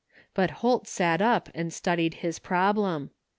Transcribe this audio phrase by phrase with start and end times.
[0.33, 3.11] But Holt sat up and studied his problem.